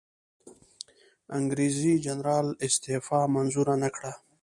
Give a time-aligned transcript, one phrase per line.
[1.37, 4.11] انګریزي جنرال استعفی منظوره نه کړه.